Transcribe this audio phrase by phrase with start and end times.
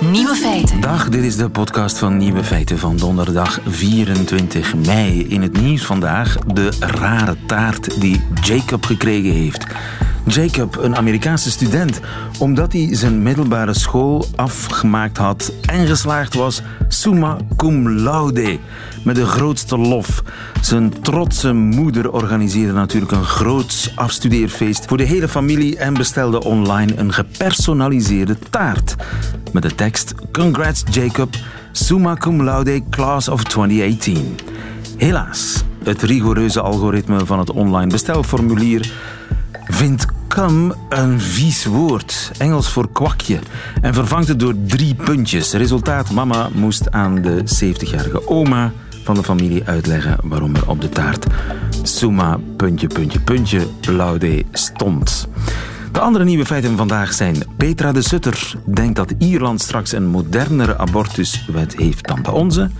[0.00, 0.80] Nieuwe feiten.
[0.80, 5.26] Dag, dit is de podcast van Nieuwe Feiten van donderdag 24 mei.
[5.28, 9.66] In het nieuws vandaag de rare taart die Jacob gekregen heeft.
[10.26, 12.00] Jacob, een Amerikaanse student,
[12.38, 18.58] omdat hij zijn middelbare school afgemaakt had en geslaagd was, summa cum laude,
[19.04, 20.22] met de grootste lof.
[20.60, 26.96] Zijn trotse moeder organiseerde natuurlijk een groot afstudeerfeest voor de hele familie en bestelde online
[26.96, 28.94] een gepersonaliseerde taart
[29.52, 31.34] met de tekst Congrats Jacob,
[31.72, 34.38] summa cum laude class of 2018.
[34.96, 38.92] Helaas, het rigoureuze algoritme van het online bestelformulier
[39.64, 43.38] vindt come een vies woord, Engels voor kwakje,
[43.80, 45.52] en vervangt het door drie puntjes.
[45.52, 48.72] Resultaat, mama moest aan de 70-jarige oma
[49.04, 51.26] van de familie uitleggen waarom er op de taart
[51.82, 53.66] summa puntje puntje puntje
[54.52, 55.28] stond.
[55.92, 60.78] De andere nieuwe feiten vandaag zijn Petra de Sutter denkt dat Ierland straks een modernere
[60.78, 62.70] abortuswet heeft dan de onze.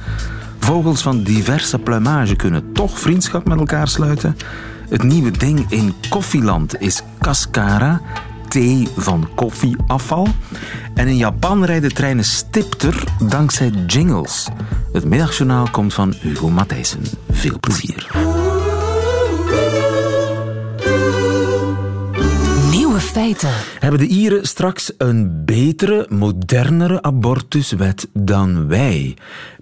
[0.59, 4.37] Vogels van diverse plumage kunnen toch vriendschap met elkaar sluiten.
[4.89, 8.01] Het nieuwe ding in Koffieland is Cascara,
[8.49, 10.29] thee van koffieafval.
[10.95, 14.49] En in Japan rijden treinen stipter dankzij jingles.
[14.93, 17.03] Het middagjournaal komt van Hugo Matthijssen.
[17.31, 18.11] Veel plezier.
[22.71, 23.53] Nieuwe feiten.
[23.79, 29.17] Hebben de Ieren straks een betere, modernere abortuswet dan wij?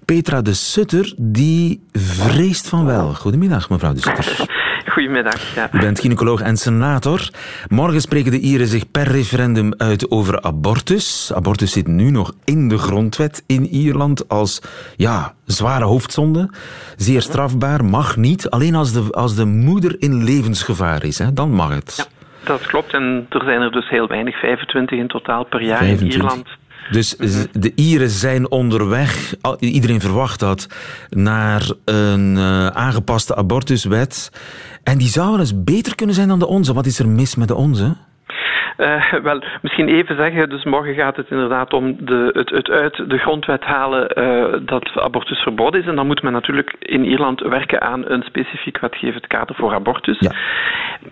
[0.05, 3.13] Petra de Sutter, die vreest van wel.
[3.13, 4.63] Goedemiddag, mevrouw de Sutter.
[4.93, 5.55] Goedemiddag.
[5.55, 5.69] Ja.
[5.71, 7.29] U bent gynaecoloog en senator.
[7.67, 11.31] Morgen spreken de Ieren zich per referendum uit over abortus.
[11.33, 14.61] Abortus zit nu nog in de grondwet in Ierland als
[14.95, 16.49] ja, zware hoofdzonde.
[16.95, 18.49] Zeer strafbaar, mag niet.
[18.49, 21.93] Alleen als de, als de moeder in levensgevaar is, hè, dan mag het.
[21.95, 22.05] Ja,
[22.43, 22.93] dat klopt.
[22.93, 26.07] En er zijn er dus heel weinig, 25 in totaal per jaar 25.
[26.07, 26.47] in Ierland.
[26.91, 27.15] Dus
[27.51, 30.67] de Ieren zijn onderweg, iedereen verwacht dat,
[31.09, 34.31] naar een eh, aangepaste abortuswet.
[34.83, 36.73] En die zou wel eens beter kunnen zijn dan de onze.
[36.73, 37.95] Wat is er mis met de onze?
[38.77, 43.09] Eh, wel, misschien even zeggen, dus morgen gaat het inderdaad om de, het, het uit
[43.09, 45.87] de grondwet halen eh, dat abortus verboden is.
[45.87, 50.19] En dan moet men natuurlijk in Ierland werken aan een specifiek wetgevend kader voor abortus.
[50.19, 50.31] Ja.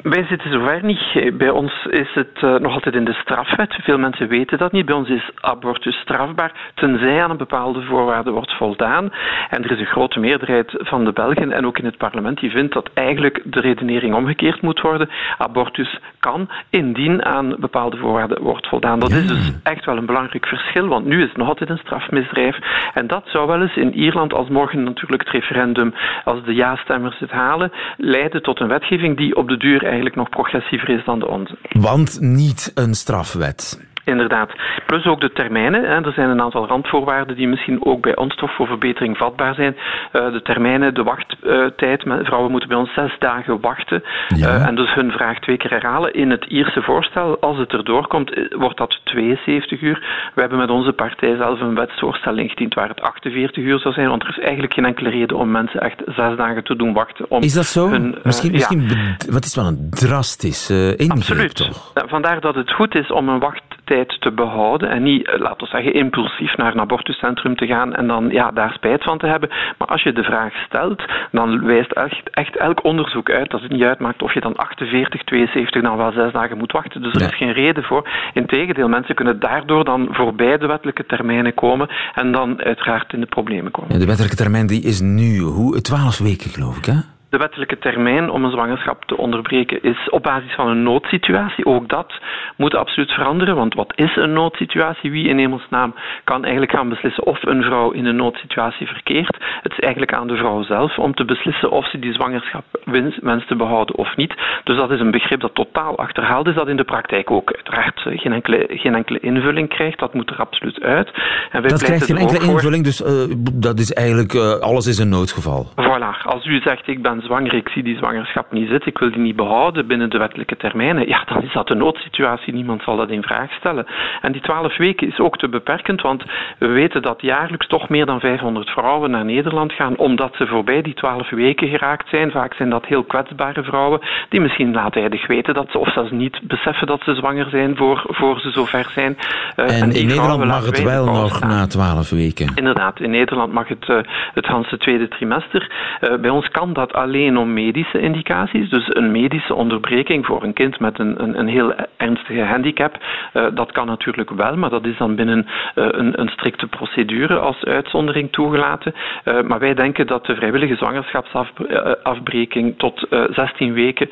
[0.01, 1.38] Wij zitten zover niet.
[1.38, 3.74] Bij ons is het eh, nog altijd in de strafwet.
[3.81, 4.85] Veel mensen weten dat niet.
[4.85, 9.12] Bij ons is abortus strafbaar, tenzij aan een bepaalde voorwaarde wordt voldaan.
[9.50, 12.51] En er is een grote meerderheid van de Belgen en ook in het parlement die
[12.51, 15.09] vindt dat eigenlijk de redenering omgekeerd moet worden.
[15.38, 19.00] Abortus kan indien aan bepaalde voorwaarden wordt voldaan.
[19.00, 21.78] Dat is dus echt wel een belangrijk verschil, want nu is het nog altijd een
[21.78, 22.58] strafmisdrijf.
[22.94, 25.94] En dat zou wel eens in Ierland, als morgen natuurlijk het referendum,
[26.24, 30.30] als de ja-stemmers het halen, leiden tot een wetgeving die op de duur eigenlijk nog
[30.30, 31.58] progressiever is dan de onze.
[31.69, 33.92] Want niet een strafwet.
[34.06, 34.52] Inderdaad.
[34.86, 35.84] Plus ook de termijnen.
[35.84, 36.06] Hè.
[36.06, 39.75] Er zijn een aantal randvoorwaarden die misschien ook bij ons toch voor verbetering vatbaar zijn.
[40.12, 42.06] Eh, de termijnen, de wachttijd.
[42.06, 44.03] Men- Vrouwen moeten bij ons zes dagen wachten.
[44.36, 44.47] Ja.
[44.47, 46.13] Eh, en dus hun vraag twee keer herhalen.
[46.13, 50.30] In het Ierse voorstel, als het erdoor komt, eh, wordt dat 72 uur.
[50.36, 54.09] We hebben met onze partij zelf een wetsvoorstel ingediend waar het 48 uur zou zijn.
[54.09, 57.25] Want er is eigenlijk geen enkele reden om mensen echt zes dagen te doen wachten.
[57.30, 57.90] Om Is dat zo?
[57.90, 58.56] hun, eh, misschien, ja.
[58.56, 58.90] misschien
[59.30, 61.56] wat is wel een drastische uh, ingreep, Absoluut.
[61.56, 61.92] toch?
[61.94, 63.40] Ja, Vandaar dat het goed is om een
[63.85, 67.95] wachttijd te behouden en niet, eh, laten we zeggen, impulsief naar een abortuscentrum te gaan
[67.95, 69.49] en dan ja, daar spijt van te hebben.
[69.77, 73.71] Maar als je de vraag stelt, dan wijst echt, echt elk onderzoek uit dat het
[73.71, 77.01] niet uitmaakt of je dan 48, 72 dan wel zes dagen moet wachten.
[77.01, 77.27] Dus er Ja.
[77.27, 78.09] is geen reden voor.
[78.33, 83.25] Integendeel, mensen kunnen daardoor dan voorbij de wettelijke termijnen komen en dan uiteraard in de
[83.25, 83.94] problemen komen.
[83.94, 86.94] Ja, de wettelijke termijn die is nu hoe, 12 weken, geloof ik, hè?
[87.33, 91.66] De wettelijke termijn om een zwangerschap te onderbreken is op basis van een noodsituatie.
[91.66, 92.13] Ook dat
[92.57, 95.11] moet absoluut veranderen, want wat is een noodsituatie?
[95.11, 99.38] Wie in hemelsnaam kan eigenlijk gaan beslissen of een vrouw in een noodsituatie verkeert?
[99.61, 103.17] Het is eigenlijk aan de vrouw zelf om te beslissen of ze die zwangerschap wens,
[103.21, 104.33] wenst te behouden of niet.
[104.63, 108.06] Dus dat is een begrip dat totaal achterhaald is, dat in de praktijk ook uiteraard
[108.06, 110.00] eh, geen enkele, geen enkele invulling krijgt.
[110.00, 111.07] Dat moet er absoluut uit.
[111.51, 114.97] En wij Dat krijgt geen enkele invulling, dus eh, dat is eigenlijk, eh, alles is
[114.97, 115.65] een noodgeval.
[115.65, 119.12] Voilà, als u zegt ik ben zwanger, ik zie die zwangerschap niet zitten, ik wil
[119.12, 122.96] die niet behouden binnen de wettelijke termijnen, ja, dan is dat een noodsituatie, niemand zal
[122.98, 123.86] dat in vraag stellen.
[124.22, 126.24] En die twaalf weken is ook te beperkend, want
[126.58, 130.81] we weten dat jaarlijks toch meer dan 500 vrouwen naar Nederland gaan, omdat ze voorbij
[130.81, 132.31] die twaalf weken geraakt zijn.
[132.31, 134.00] Vaak zijn dat heel kwetsbare vrouwen,
[134.30, 138.04] die misschien laattijdig weten dat ze, of zelfs niet beseffen dat ze zwanger zijn voor,
[138.08, 139.18] voor ze zover zijn.
[139.56, 141.50] Eh, En in Nederland mag het wel nog staan.
[141.50, 142.52] na 12 weken.
[142.56, 143.98] Inderdaad, in Nederland mag het, eh,
[144.34, 145.72] het ganse tweede trimester.
[146.00, 148.69] Eh, bij ons kan dat alleen alleen om medische indicaties.
[148.69, 152.98] Dus een medische onderbreking voor een kind met een, een, een heel ernstige handicap,
[153.33, 157.39] uh, dat kan natuurlijk wel, maar dat is dan binnen uh, een, een, strikte procedure
[157.39, 158.94] als uitzondering toegelaten.
[159.25, 164.10] Uh, maar wij denken dat de vrijwillige zwangerschapsafbreking tot 16 weken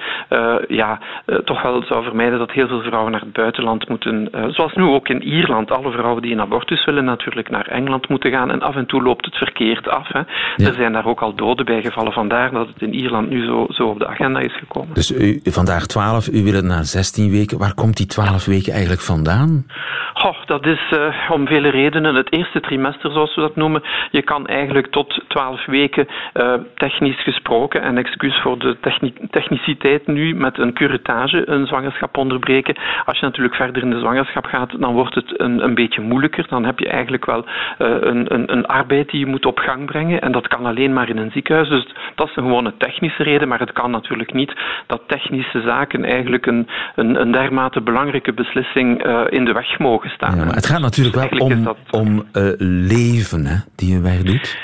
[0.67, 0.99] ja,
[1.45, 5.09] toch wel zou vermijden dat heel veel vrouwen naar het buitenland moeten, zoals nu ook
[5.09, 5.71] in Ierland.
[5.71, 9.01] Alle vrouwen die een abortus willen natuurlijk naar Engeland moeten gaan en af en toe
[9.01, 10.07] loopt het verkeerd af.
[10.07, 10.19] Hè.
[10.65, 13.65] Er zijn daar ook al doden bij gevallen, vandaar dat het in Ierland nu zo,
[13.69, 14.93] zo op de agenda is gekomen.
[14.93, 17.57] Dus u, vandaag 12, u wil het naar 16 weken.
[17.57, 19.65] Waar komt die 12 weken eigenlijk vandaan?
[20.13, 22.15] Oh, dat is uh, om vele redenen.
[22.15, 27.23] Het eerste trimester, zoals we dat noemen, je kan eigenlijk tot 12 weken uh, technisch
[27.23, 32.75] gesproken, en excuus voor de techni techniciteit nu, met een curettage een zwangerschap onderbreken.
[33.05, 36.45] Als je natuurlijk verder in de zwangerschap gaat, dan wordt het een, een beetje moeilijker.
[36.49, 39.85] Dan heb je eigenlijk wel uh, een, een, een arbeid die je moet op gang
[39.85, 40.21] brengen.
[40.21, 41.69] En dat kan alleen maar in een ziekenhuis.
[41.69, 44.53] Dus dat is een gewone technische reden, maar het kan natuurlijk niet
[44.87, 50.09] dat technische zaken eigenlijk een, een, een dermate belangrijke beslissing uh, in de weg mogen
[50.09, 50.35] staan.
[50.35, 51.77] Ja, maar het gaat natuurlijk wel om, dat...
[51.91, 52.51] om uh,
[52.97, 54.57] leven hè, die je wegdoet.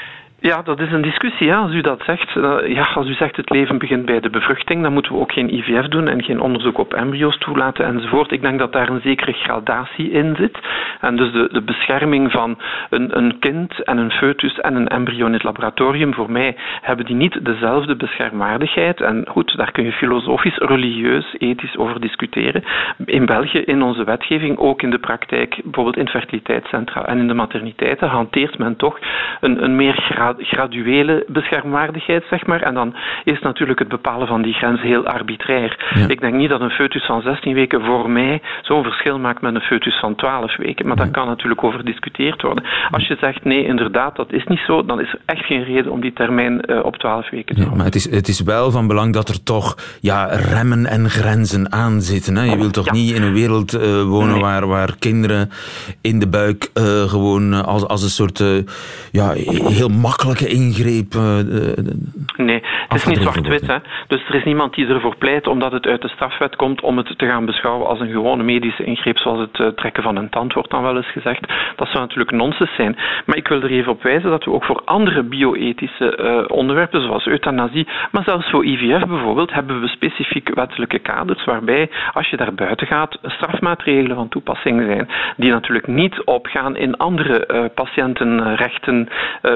[0.47, 1.55] Ja, dat is een discussie.
[1.55, 4.81] Als u dat zegt, uh, ja, als u zegt het leven begint bij de bevruchting,
[4.81, 8.31] dan moeten we ook geen IVF doen en geen onderzoek op embryo's toelaten enzovoort.
[8.31, 10.57] Ik denk dat daar een zekere gradatie in zit.
[11.01, 12.57] En dus de, de bescherming van
[12.89, 17.05] een, een kind en een foetus en een embryo in het laboratorium, voor mij hebben
[17.05, 19.01] die niet dezelfde beschermwaardigheid.
[19.01, 22.63] En goed, daar kun je filosofisch, religieus, ethisch over discussiëren.
[23.05, 27.33] In België, in onze wetgeving, ook in de praktijk, bijvoorbeeld in fertiliteitscentra en in de
[27.33, 28.99] materniteiten, hanteert men toch
[29.39, 32.61] een, een meer gradatie graduele beschermwaardigheid, zeg maar.
[32.61, 36.05] En dan is natuurlijk het bepalen van die grens heel arbitrair.
[36.07, 39.55] Ik denk niet dat een foetus van 16 weken voor mij zo'n verschil maakt met
[39.55, 40.87] een foetus van 12 weken.
[40.87, 42.63] Maar daar kan natuurlijk over gediscuteerd worden.
[42.91, 45.91] Als je zegt nee, inderdaad, dat is niet zo, dan is er echt geen reden
[45.91, 47.77] om die termijn uh, op 12 weken te houden.
[47.77, 51.71] maar het is, het is wel van belang dat er toch ja, remmen en grenzen
[51.71, 52.35] aan zitten.
[52.35, 52.43] Hè?
[52.43, 54.41] Je wilt toch niet in een wereld uh, wonen nee.
[54.41, 55.49] waar, waar kinderen
[56.01, 58.43] in de buik uh, gewoon als, als een soort
[59.11, 61.13] ja, heel makkelijk makkelijke ingreep.
[61.13, 63.79] Uh, nee, het is niet zwart-wit.
[64.07, 67.17] Dus er is niemand die ervoor pleit, omdat het uit de strafwet komt, om het
[67.17, 70.53] te gaan beschouwen als een gewone medische ingreep, zoals het uh, trekken van een tand
[70.53, 71.53] wordt dan wel eens gezegd.
[71.75, 72.97] Dat zou natuurlijk nonsens zijn.
[73.25, 77.01] Maar ik wil er even op wijzen dat we ook voor andere bioethische uh, onderwerpen,
[77.01, 82.37] zoals euthanasie, maar zelfs voor IVF bijvoorbeeld, hebben we specifiek wettelijke kaders waarbij, als je
[82.37, 85.07] daar buiten gaat, strafmaatregelen van toepassing zijn,
[85.37, 89.09] die natuurlijk niet opgaan in andere patiëntenrechten,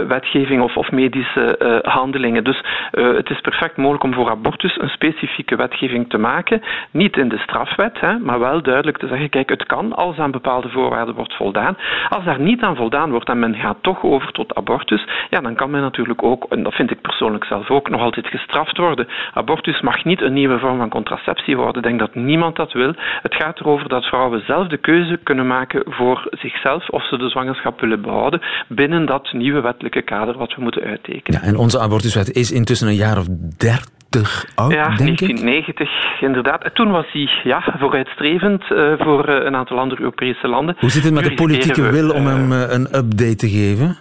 [0.07, 2.43] wetgeving of, of medische uh, handelingen.
[2.43, 6.61] Dus uh, het is perfect mogelijk om voor abortus een specifieke wetgeving te maken.
[6.91, 10.31] Niet in de strafwet, hè, maar wel duidelijk te zeggen: kijk, het kan als aan
[10.31, 11.77] bepaalde voorwaarden wordt voldaan.
[12.09, 15.55] Als daar niet aan voldaan wordt en men gaat toch over tot abortus, ja, dan
[15.55, 19.07] kan men natuurlijk ook, en dat vind ik persoonlijk zelf ook, nog altijd gestraft worden.
[19.33, 21.75] Abortus mag niet een nieuwe vorm van contraceptie worden.
[21.75, 22.93] Ik denk dat niemand dat wil.
[23.21, 27.29] Het gaat erover dat vrouwen zelf de keuze kunnen maken voor zichzelf of ze de
[27.29, 31.41] zwangerschap willen behouden binnen dat nieuwe wettelijke kader wat we moeten uittekenen.
[31.41, 33.27] Ja, en onze abortuswet is intussen een jaar of
[33.57, 36.21] dertig oud, ja, denk 1990 ik.
[36.21, 36.69] inderdaad.
[36.73, 40.75] Toen was hij ja, vooruitstrevend uh, voor uh, een aantal andere Europese landen.
[40.79, 43.97] Hoe zit het met de politieke wil om hem uh, een update te geven?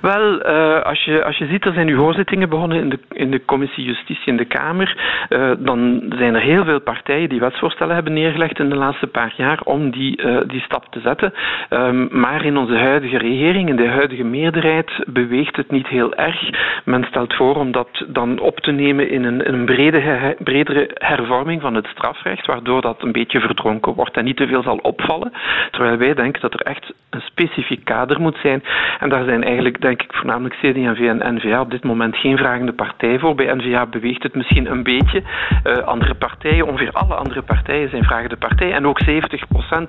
[0.00, 3.30] Wel, uh, als, je, als je ziet, er zijn nu hoorzittingen begonnen in de, in
[3.30, 4.96] de commissie Justitie in de Kamer.
[5.28, 9.32] Uh, dan zijn er heel veel partijen die wetsvoorstellen hebben neergelegd in de laatste paar
[9.36, 11.32] jaar om die, uh, die stap te zetten.
[11.70, 16.50] Um, maar in onze huidige regering, in de huidige meerderheid, beweegt het niet heel erg.
[16.84, 21.60] Men stelt voor om dat dan op te nemen in een, een brede, bredere hervorming
[21.60, 25.32] van het strafrecht, waardoor dat een beetje verdronken wordt en niet te veel zal opvallen.
[25.70, 28.62] Terwijl wij denken dat er echt een specifiek kader moet zijn.
[29.00, 32.72] En daar zijn eigenlijk denk ik voornamelijk CD&V en N-VA op dit moment geen vragende
[32.72, 33.34] partij voor.
[33.34, 35.22] Bij N-VA beweegt het misschien een beetje.
[35.64, 38.72] Uh, andere partijen, ongeveer alle andere partijen zijn vragende partij.
[38.72, 39.06] En ook 70%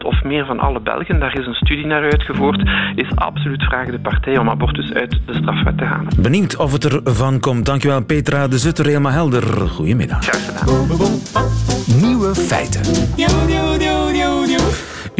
[0.03, 4.37] of meer van alle Belgen, daar is een studie naar uitgevoerd, is absoluut vragende partij
[4.37, 6.21] om abortus uit de strafwet te halen.
[6.21, 7.65] Benieuwd of het ervan komt.
[7.65, 9.43] Dankjewel Petra de Zutter, helemaal helder.
[9.43, 10.23] Goedemiddag.
[10.25, 10.67] Graag gedaan.
[12.01, 12.81] Nieuwe feiten.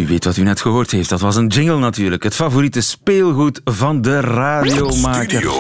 [0.03, 1.09] U weet wat u net gehoord heeft.
[1.09, 2.23] Dat was een jingle natuurlijk.
[2.23, 5.27] Het favoriete speelgoed van de radiomaker.
[5.29, 5.51] Studio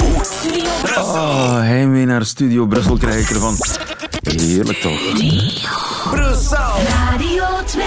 [0.97, 3.55] Oh, heimwee naar Studio Brussel krijg ik ervan.
[4.23, 4.99] Heerlijk toch?
[6.11, 6.73] Brussel.
[6.89, 7.83] Radio 2.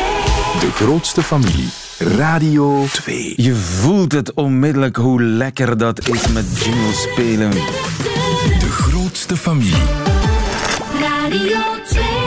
[0.61, 1.69] De grootste familie.
[1.99, 3.33] Radio 2.
[3.37, 7.51] Je voelt het onmiddellijk hoe lekker dat is met jingle spelen.
[8.59, 9.83] De grootste familie.
[11.01, 11.59] Radio
[11.89, 12.26] 2.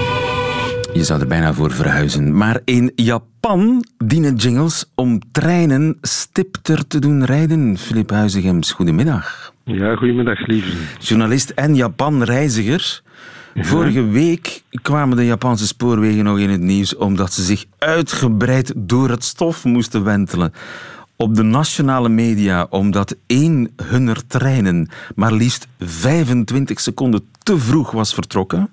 [0.93, 2.37] Je zou er bijna voor verhuizen.
[2.37, 7.77] Maar in Japan dienen jingles om treinen stipter te doen rijden.
[7.77, 9.53] Filip Huizigems, goedemiddag.
[9.63, 10.71] Ja, goedemiddag, lieve.
[10.99, 13.01] Journalist en Japan-reiziger.
[13.55, 19.09] Vorige week kwamen de Japanse spoorwegen nog in het nieuws omdat ze zich uitgebreid door
[19.09, 20.53] het stof moesten wentelen.
[21.15, 28.13] Op de nationale media omdat één hunner treinen maar liefst 25 seconden te vroeg was
[28.13, 28.69] vertrokken.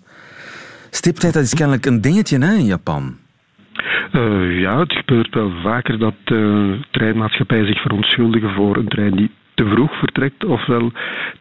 [0.91, 3.17] Stiptijd, dat is kennelijk een dingetje hè, in Japan.
[4.13, 9.31] Uh, ja, het gebeurt wel vaker dat uh, treinmaatschappijen zich verontschuldigen voor een trein die
[9.55, 10.93] te vroeg vertrekt ofwel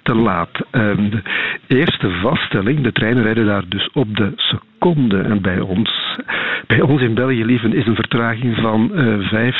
[0.01, 0.49] te laat.
[0.71, 1.21] De
[1.67, 5.21] eerste vaststelling, de treinen rijden daar dus op de seconde.
[5.21, 6.04] En bij ons,
[6.67, 9.55] bij ons in België, lieven, is een vertraging van uh, vijf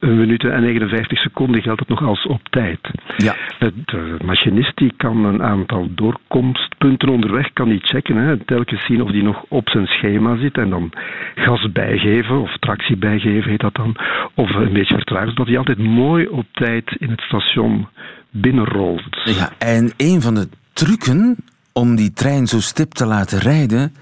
[0.00, 2.78] minuten en 59 seconden geldt het nog als op tijd.
[3.16, 3.34] Ja.
[3.58, 8.16] De machinist die kan een aantal doorkomstpunten onderweg kan die checken.
[8.16, 10.92] Hè, telkens zien of die nog op zijn schema zit en dan
[11.34, 13.96] gas bijgeven of tractie bijgeven heet dat dan.
[14.34, 17.88] Of een beetje vertragen, zodat hij altijd mooi op tijd in het station
[18.30, 19.22] binnenrolt.
[19.24, 21.36] Ja, en een van de trucken
[21.72, 23.92] om die trein zo stip te laten rijden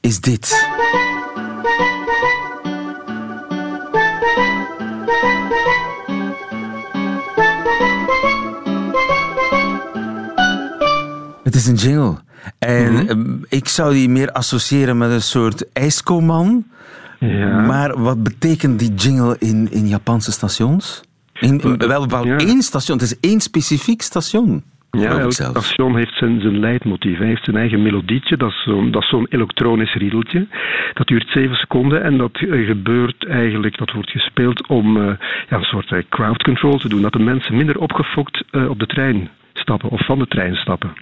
[0.00, 0.70] is dit.
[11.52, 12.16] Het is een jingle.
[12.58, 13.08] En Mhm.
[13.08, 16.64] ehm, ik zou die meer associëren met een soort ijskoman.
[17.18, 17.60] Ja.
[17.60, 21.00] Maar wat betekent die jingle in, in Japanse stations?
[21.40, 22.36] In, in- wel Ja.
[22.36, 22.98] één station.
[22.98, 24.62] Het is één specifiek station.
[24.90, 27.18] Ja, elk station heeft zijn, zijn leidmotief.
[27.18, 28.36] Hij heeft zijn eigen melodietje.
[28.36, 28.62] Dat is
[29.08, 30.46] zo'n elektronisch riedeltje.
[30.94, 35.12] Dat duurt zeven seconden en dat eh, gebeurt eigenlijk, dat wordt gespeeld om eh,
[35.48, 37.02] ja, een soort eh, crowd control te doen.
[37.02, 40.92] Dat de mensen minder opgefokt eh, op de trein stappen of van de trein stappen.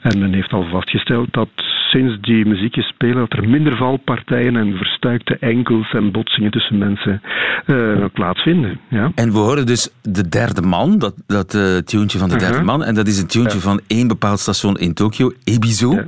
[0.00, 1.48] En men heeft al vastgesteld dat
[1.90, 7.22] sinds die muziekjes spelen, dat er minder valpartijen en verstuikte enkels en botsingen tussen mensen
[7.66, 8.80] eh, plaatsvinden.
[8.88, 9.12] Ja.
[9.14, 11.62] En we horen dus de derde man, dat, dat uh,
[12.06, 12.64] van de derde Mhm.
[12.64, 12.84] man.
[12.84, 15.92] En dat is een tuentje van één bepaald station in Tokio, Ebizo.
[15.92, 16.06] Ja.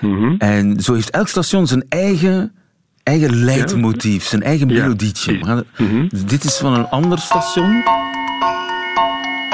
[0.00, 0.34] Mhm.
[0.38, 2.52] En zo heeft elk station zijn eigen,
[3.02, 5.62] eigen leidmotief, zijn eigen melodietje.
[5.78, 6.08] Mhm.
[6.26, 7.82] Dit is van een ander station.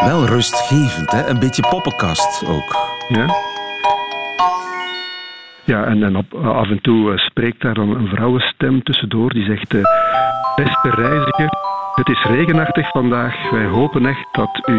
[0.05, 1.27] Wel rustgevend, hè?
[1.27, 2.75] een beetje poppenkast ook.
[3.09, 3.25] Ja.
[5.65, 9.45] Ja, en, en op, af en toe eh, spreekt daar dan een vrouwenstem tussendoor die
[9.45, 9.81] zegt: eh,
[10.55, 11.49] Beste reiziger,
[11.95, 13.49] het is regenachtig vandaag.
[13.51, 14.73] Wij hopen echt dat u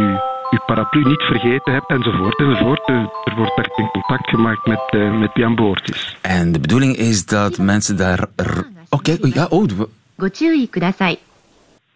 [0.51, 2.39] uw paraplu niet vergeten hebt, enzovoort.
[2.39, 2.83] enzovoort.
[2.89, 2.95] Eh,
[3.25, 6.17] Er wordt echt in contact gemaakt met, eh, met wie aan boord is.
[6.21, 8.19] En de bedoeling is dat mensen daar...
[8.37, 11.19] r- Oké, oh, ja, oh, we- ご注意ください。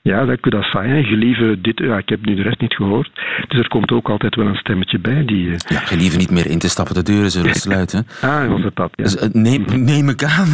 [0.10, 1.04] Ja, dat kudasai, hè.
[1.04, 1.80] gelieve dit.
[1.80, 3.10] Ja, ik heb nu de rest niet gehoord.
[3.48, 5.50] Dus er komt ook altijd wel een stemmetje bij die.
[5.52, 8.08] eh, ja, gelieve niet meer in te stappen, de deuren zullen sluiten.
[8.22, 8.90] ah, was het dat?
[8.96, 9.04] Ja.
[9.04, 10.48] Dus, eh, neem, neem ik aan.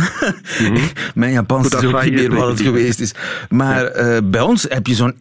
[1.15, 3.15] Mijn Japans is ook niet meer wat het geweest is.
[3.49, 5.15] Maar eh, bij ons heb je zo'n...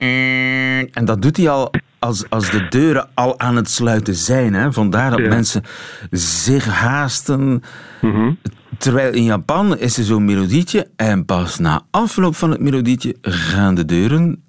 [0.92, 4.54] En dat doet hij al als, als de deuren al aan het sluiten zijn.
[4.54, 4.72] Hè.
[4.72, 5.28] Vandaar dat Ja.
[5.28, 5.62] mensen
[6.10, 7.62] zich haasten.
[8.00, 8.30] Mhm.
[8.78, 13.74] Terwijl in Japan is er zo'n melodietje en pas na afloop van het melodietje gaan
[13.74, 14.42] de deuren,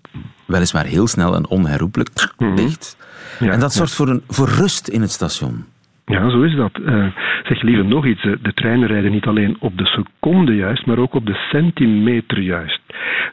[0.45, 2.09] weliswaar heel snel en onherroepelijk,
[2.55, 2.98] dicht.
[3.00, 3.45] Mhm.
[3.45, 3.77] Ja, en dat ja.
[3.77, 5.65] zorgt voor, een, voor rust in het station.
[6.05, 6.71] Ja, zo is dat.
[6.86, 7.05] Eh,
[7.43, 8.24] zeg liever nog iets.
[8.24, 12.39] eh, De treinen rijden niet alleen op de seconde juist, maar ook op de centimeter
[12.39, 12.81] juist.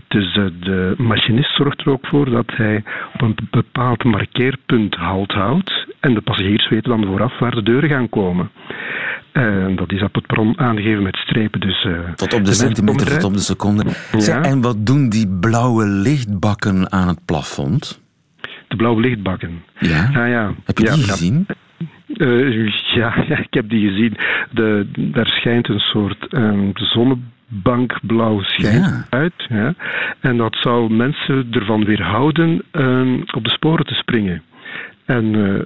[0.09, 2.83] Dus eh, de machinist zorgt er ook voor dat hij
[3.15, 5.87] op een bepaald markeerpunt halt houdt.
[6.01, 8.51] En de passagiers weten dan vooraf waar de deuren gaan komen.
[9.37, 11.61] En dat is op het perron aangegeven met strepen.
[11.61, 13.85] Dus, eh, Tot op de centimeter, tot op de seconde.
[14.43, 18.03] En wat doen die blauwe lichtbakken aan het plafond?
[18.69, 19.63] De blauwe lichtbakken.
[19.79, 20.05] Ja?
[20.05, 20.55] Ah, ja.
[20.65, 21.47] Heb je ja, die gezien?
[22.17, 24.17] Eh, ja, ja, ik heb die gezien.
[24.51, 29.05] De, daar schijnt een soort ehm, zonnebankblauw schijn Ja.
[29.11, 29.33] uit.
[29.49, 29.75] Ja.
[30.21, 34.43] En dat zou mensen ervan weerhouden ehm, op de sporen te springen.
[35.07, 35.61] En eh, eh,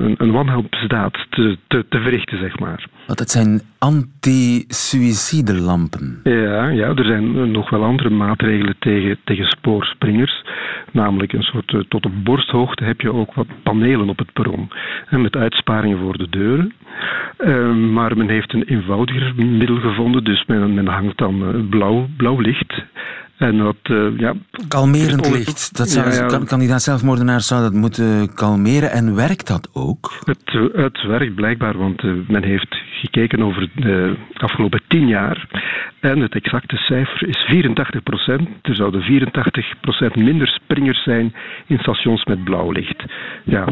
[0.00, 2.86] een, een wanhelpsdaad te, te, te verrichten, zeg maar.
[3.06, 6.20] Want het zijn anti-suïcidelampen.
[6.24, 10.44] Ja, ja, er zijn eh, nog wel andere maatregelen tegen, tegen spoorspringers.
[10.92, 14.70] Namelijk een soort, tot op borsthoogte heb je ook wat panelen op het perron.
[15.08, 16.72] En met uitsparingen voor de deuren.
[17.36, 20.24] Eh, maar men heeft een eenvoudiger middel gevonden.
[20.24, 22.84] Dus men, men hangt dan blauw, blauw licht.
[23.36, 24.34] En dat, eh, ja...
[24.68, 25.76] Kalmerend onderzoek- licht.
[25.76, 26.26] Dat zou, Ja, ja.
[26.26, 28.90] kan- Kandidaat zelfmoordenaar zou dat moeten kalmeren.
[28.90, 30.12] En werkt dat ook?
[30.24, 35.48] Het, het werkt blijkbaar, want eh, men heeft gekeken over de afgelopen tien jaar.
[36.00, 38.48] En het exacte cijfer is 84 procent.
[38.62, 41.34] Er zouden 84 procent minder springers zijn
[41.66, 43.04] in stations met blauw licht.
[43.44, 43.68] Ja.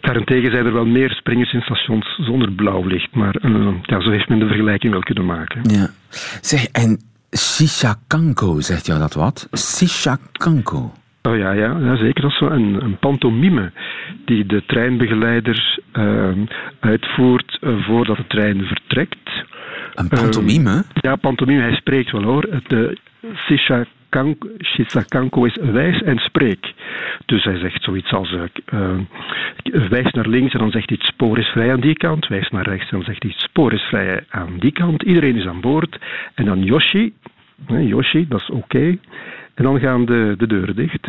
[0.00, 3.14] Daarentegen zijn er wel meer springers in stations zonder blauw licht.
[3.14, 5.60] Maar eh, ja, zo heeft men de vergelijking wel kunnen maken.
[5.62, 5.88] Ja.
[6.40, 9.48] Zeg, en Shishakanko, zegt jou dat wat?
[9.52, 10.92] Shishakanko.
[11.22, 12.22] Oh ja, ja, zeker.
[12.22, 13.72] Dat is zo een, een pantomime
[14.24, 16.30] die de treinbegeleider uh,
[16.80, 19.44] uitvoert uh, voordat de trein vertrekt.
[19.94, 20.74] Een pantomime?
[20.74, 21.60] Uh, ja, pantomime.
[21.60, 22.48] Hij spreekt wel hoor.
[22.66, 22.98] De
[24.62, 26.72] Shisakanko is wijs en spreek.
[27.26, 28.98] Dus hij zegt zoiets als uh,
[29.88, 32.26] wijs naar links en dan zegt hij het spoor is vrij aan die kant.
[32.26, 35.02] Wijs naar rechts en dan zegt hij het spoor is vrij aan die kant.
[35.02, 35.98] Iedereen is aan boord.
[36.34, 37.12] En dan Yoshi,
[37.66, 38.98] Yoshi, dat is oké.
[39.54, 41.08] En dan gaan de deuren dicht.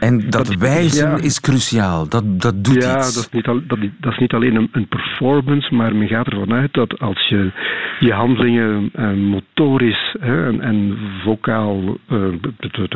[0.00, 2.08] En dat, wijzen is cruciaal.
[2.08, 3.14] Dat, dat doet ja, iets.
[3.14, 6.26] Dat is niet, al, dat, dat is niet alleen een, een, performance, maar men gaat
[6.26, 7.52] ervan uit dat als je
[8.00, 12.34] je handelingen uh, motorisch hè, en, en, vocaal uh,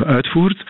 [0.05, 0.63] uitvoert,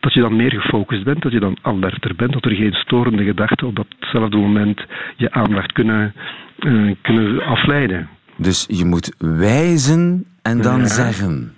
[0.00, 3.24] dat je dan meer gefocust bent, dat je dan alerter bent, dat er geen storende
[3.24, 4.80] gedachten op datzelfde moment
[5.16, 6.14] je aandacht kunnen,
[6.58, 8.08] uh, kunnen afleiden.
[8.36, 10.86] Dus je moet wijzen en dan ja.
[10.86, 11.52] zeggen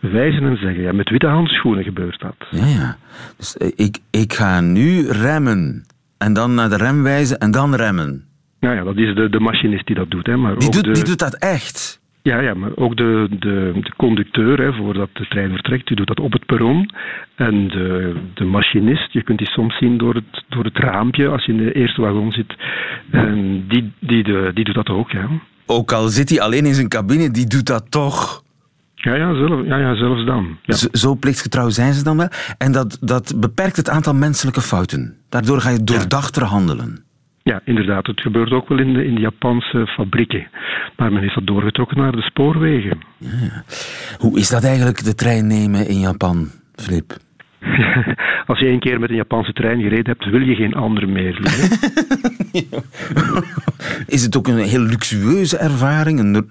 [0.00, 0.82] wijzen en zeggen.
[0.82, 2.36] Ja, met witte handschoenen gebeurt dat.
[2.50, 2.96] Ja, ja.
[3.36, 5.84] Dus ik, ik ga nu remmen.
[6.18, 8.24] En dan naar de rem wijzen en dan remmen.
[8.60, 10.26] Ja, ja dat is de, de machinist die dat doet.
[10.26, 10.92] Hè, maar die, ook doet, de...
[10.92, 12.00] die doet dat echt?
[12.22, 16.06] Ja, ja, maar ook de, de, de conducteur, hè, voordat de trein vertrekt, die doet
[16.06, 16.90] dat op het perron.
[17.34, 21.44] En de, de machinist, je kunt die soms zien door het, door het raampje als
[21.44, 22.54] je in de eerste wagon zit.
[23.10, 25.28] En die, die, de, die doet dat ook, ja.
[25.66, 28.42] Ook al zit hij alleen in zijn cabine, die doet dat toch?
[29.00, 30.58] Ja, ja, zelf, ja, ja zelfs dan.
[30.62, 30.74] Ja.
[30.74, 32.28] Zo, zo plichtgetrouw zijn ze dan wel.
[32.58, 35.16] En dat, dat beperkt het aantal menselijke fouten.
[35.28, 37.04] Daardoor ga je doordachter handelen.
[37.42, 38.06] Ja, inderdaad.
[38.06, 40.48] Het gebeurt ook wel in de, in de Japanse fabrieken.
[40.96, 42.98] Maar men heeft dat doorgetrokken naar de spoorwegen.
[43.18, 43.62] Ja.
[44.18, 47.16] Hoe is dat eigenlijk, de trein nemen in Japan, Flip?
[48.46, 51.36] Als je één keer met een Japanse trein gereden hebt, wil je geen andere meer.
[54.16, 56.18] is het ook een heel luxueuze ervaring?
[56.18, 56.50] Een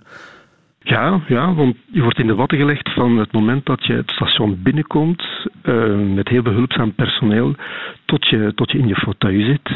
[0.88, 4.12] ja, ja, want je wordt in de watten gelegd van het moment dat je het
[4.12, 5.24] station binnenkomt,
[5.64, 7.56] uh, met heel behulpzaam personeel,
[8.06, 9.72] tot je, tot je in je fauteuil zit.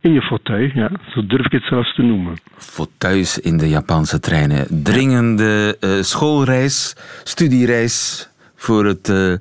[0.00, 2.34] In je fauteuil, ja, zo durf ik het zelfs te noemen.
[2.56, 4.82] Fauteuils in de Japanse treinen.
[4.82, 9.34] Dringende uh, schoolreis, studiereis voor het uh,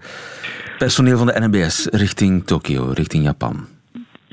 [0.77, 3.74] personeel van de NMBS richting Tokio, richting Japan.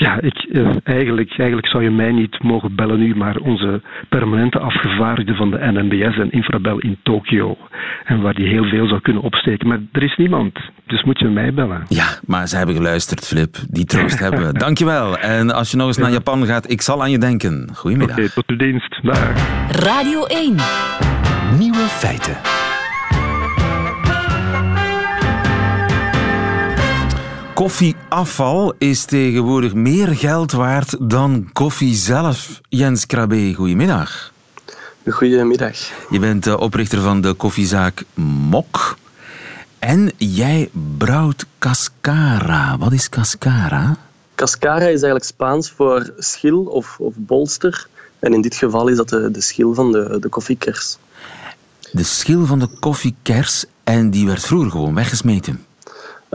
[0.02, 4.58] Ja, ik, uh, eigenlijk, eigenlijk zou je mij niet mogen bellen nu, maar onze permanente
[4.58, 7.56] afgevaardigde van de NMBS en Infrabel in Tokio.
[8.04, 9.68] En waar die heel veel zou kunnen opsteken.
[9.68, 11.84] Maar er is niemand, dus moet je mij bellen.
[11.88, 13.56] Ja, maar ze hebben geluisterd, Flip.
[13.70, 14.58] Die troost hebben we.
[14.58, 15.18] Dankjewel.
[15.18, 17.70] En als je nog eens naar Japan gaat, ik zal aan je denken.
[17.74, 18.16] Goedemiddag.
[18.16, 18.98] Oké, okay, tot de dienst.
[19.02, 19.32] Dag.
[19.70, 20.56] Radio 1.
[21.58, 22.61] Nieuwe feiten.
[27.54, 32.60] Koffieafval is tegenwoordig meer geld waard dan koffie zelf.
[32.68, 34.32] Jens Krabbe, goedemiddag.
[35.08, 35.76] Goedemiddag.
[36.10, 38.96] Je bent de oprichter van de koffiezaak Mok.
[39.78, 42.78] En jij brouwt cascara.
[42.78, 43.96] Wat is cascara?
[44.34, 47.88] Cascara is eigenlijk Spaans voor schil of, of bolster.
[48.18, 50.96] En in dit geval is dat de, de schil van de, de koffiekers.
[51.90, 55.64] De schil van de koffiekers en die werd vroeger gewoon weggesmeten.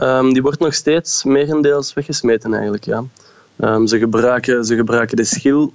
[0.02, 3.04] Um, die wordt nog steeds merendeels weggesmeten eigenlijk, ja.
[3.56, 5.72] Um, ze, gebruiken, ze gebruiken de schil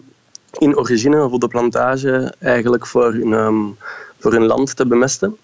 [0.58, 3.78] in origine of op de plantage eigenlijk voor hun, um,
[4.20, 5.38] voor hun land te bemesten.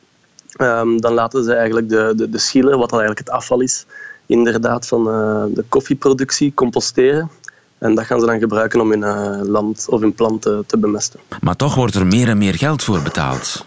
[0.98, 3.86] dan laten ze eigenlijk de, de, de schillen, wat eigenlijk het afval is,
[4.26, 7.30] inderdaad van uh, de koffieproductie composteren.
[7.78, 11.20] En dat gaan ze dan gebruiken om hun uh, land of hun planten te bemesten.
[11.42, 13.66] Maar toch wordt er meer en meer geld voor betaald.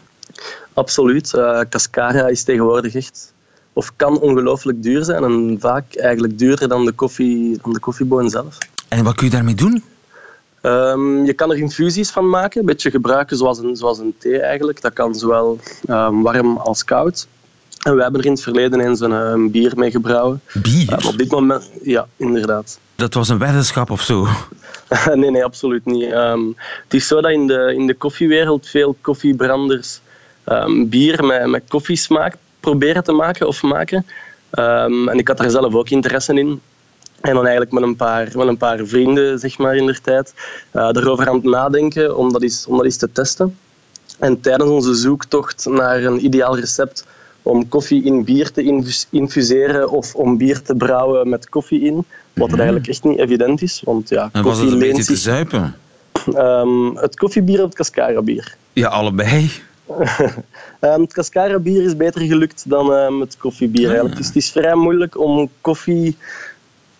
[0.72, 1.32] Absoluut.
[1.34, 3.31] Uh, cascara is tegenwoordig echt
[3.72, 8.30] of kan ongelooflijk duur zijn en vaak eigenlijk duurder dan de, koffie, dan de koffieboon
[8.30, 8.58] zelf.
[8.88, 9.82] En wat kun je daarmee doen?
[10.62, 14.40] Um, je kan er infusies van maken, een beetje gebruiken zoals een, zoals een thee
[14.40, 14.80] eigenlijk.
[14.80, 15.58] Dat kan zowel
[15.88, 17.26] um, warm als koud.
[17.82, 20.40] En we hebben er in het verleden eens een, een bier mee gebrouwen.
[20.62, 20.92] Bier?
[20.92, 22.78] Um, op dit moment, ja, inderdaad.
[22.94, 24.26] Dat was een weddenschap of zo?
[25.14, 26.10] nee, nee, absoluut niet.
[26.82, 30.00] het is zo dat in de, in de koffiewereld veel koffiebranders
[30.86, 34.06] bier met, met koffiesmaak proberen te maken of maken.
[34.52, 36.60] Um, en ik had daar zelf ook interesse in.
[37.20, 40.34] En dan eigenlijk met een paar, met een paar vrienden zeg maar, in de tijd
[40.72, 43.56] uh, erover aan het nadenken om dat, eens, om dat eens te testen.
[44.18, 47.06] En tijdens onze zoektocht naar een ideaal recept
[47.42, 52.48] om koffie in bier te infuseren of om bier te brouwen met koffie in, wat
[52.48, 52.54] mm.
[52.54, 53.82] eigenlijk echt niet evident is.
[53.84, 55.76] Want, ja, en was het een beetje te zuipen?
[56.36, 58.56] Um, het koffiebier of het cascara bier?
[58.72, 59.50] Ja, allebei.
[59.88, 63.86] Um, het cascara bier is beter gelukt dan um, het koffiebier.
[63.86, 64.16] Eigenlijk.
[64.16, 66.16] Dus het is vrij moeilijk om koffie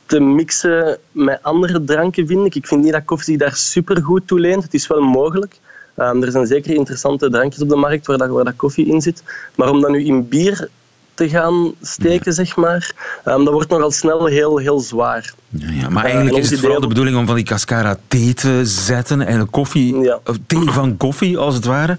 [0.07, 2.55] te mixen met andere dranken, vind ik.
[2.55, 4.62] Ik vind niet dat koffie zich daar super goed toe leent.
[4.62, 5.59] Het is wel mogelijk.
[5.97, 9.01] Um, er zijn zeker interessante drankjes op de markt waar, dat, waar dat koffie in
[9.01, 9.23] zit.
[9.55, 10.68] Maar om dat nu in bier
[11.14, 12.92] te gaan steken, zeg maar,
[13.25, 15.35] um, dat wordt nogal snel heel, heel zwaar.
[15.49, 15.88] Ja, ja.
[15.88, 19.51] Maar eigenlijk is het vooral de bedoeling om van die cascara thee te zetten en
[19.51, 20.21] koffie, ja.
[20.47, 21.99] thee van koffie als het ware.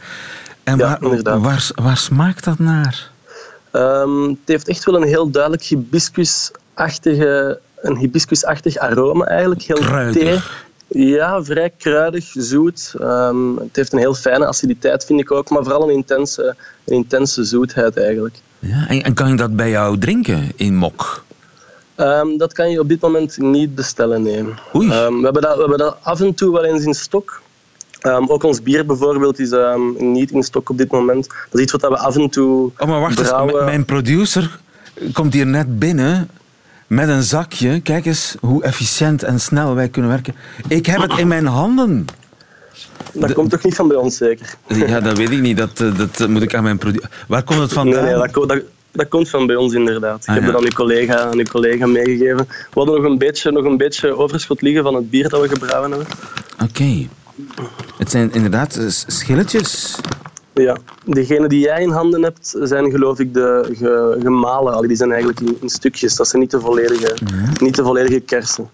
[0.63, 0.97] En waar,
[1.39, 3.11] waar, waar, smaakt dat naar?
[3.71, 9.61] Um, het heeft echt wel een heel duidelijk hibiscusachtige, een hibiscusachtig aroma eigenlijk.
[9.61, 10.39] Heel thee.
[10.87, 12.93] Ja, vrij kruidig, zoet.
[13.01, 16.93] Um, het heeft een heel fijne aciditeit, vind ik ook, maar vooral een intense, een
[16.95, 18.35] intense zoetheid eigenlijk.
[18.59, 21.23] Ja, en, en kan je dat bij jou drinken in mok?
[21.97, 24.45] Um, dat kan je op dit moment niet bestellen, nee.
[24.75, 24.87] Oei.
[24.87, 27.41] we, hebben dat, we hebben dat af en toe wel eens in stok.
[28.03, 31.27] Um, ook ons bier bijvoorbeeld is um, niet in stok op dit moment.
[31.27, 33.31] Dat is iets wat we af en toe Oh, maar wacht eens.
[33.65, 34.59] Mijn producer
[35.13, 36.29] komt hier net binnen
[36.87, 37.79] met een zakje.
[37.81, 40.35] Kijk eens hoe efficiënt en snel wij kunnen werken.
[40.67, 42.05] Ik heb het in mijn handen.
[43.13, 44.55] Dat komt toch niet van bij ons, zeker?
[44.67, 45.57] Ja, dat weet ik niet.
[45.57, 47.09] Dat, eh, dat moet ik aan mijn producer...
[47.27, 48.03] Waar komt het vandaan?
[48.03, 48.61] Nee, nee dat, dat,
[48.91, 50.25] dat, komt van bij ons inderdaad.
[50.25, 52.47] Ah, ik heb het aan uw collega, aan uw collega meegegeven.
[52.47, 55.47] We hadden nog een, beetje, nog een beetje overschot liggen van het bier dat we
[55.47, 56.07] gebrouwen hebben.
[56.63, 57.07] Oké.
[58.03, 59.95] Het zijn inderdaad schilletjes.
[60.53, 63.75] Ja, degene die jij in handen hebt, zijn geloof ik de
[64.21, 64.87] gemalen.
[64.87, 66.15] Die zijn eigenlijk in, stukjes.
[66.15, 67.15] Dat zijn niet de volledige,
[67.59, 68.69] niet de volledige kersen.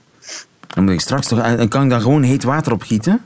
[0.67, 1.39] Dan moet ik straks toch...
[1.39, 3.21] En kan ik daar gewoon heet water op gieten?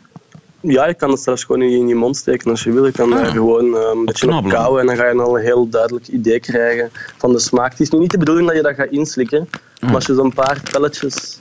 [0.60, 2.86] Ja, je kan het zelfs gewoon in je mond steken als je wil.
[2.86, 5.44] Je kan ah, gewoon eh, een beetje op kouwen en dan ga je al een
[5.44, 7.72] heel duidelijk idee krijgen van de smaak.
[7.72, 9.50] Het is nu niet de bedoeling dat je dat gaat inslikken,
[9.82, 11.40] maar als je zo'n paar pelletjes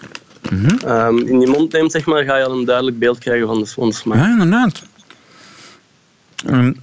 [0.86, 3.58] um, in je mond neemt, zeg maar, ga je al een duidelijk beeld krijgen van
[3.58, 4.18] de, van de smaak.
[4.18, 4.82] Ja, inderdaad.
[6.46, 6.76] Um,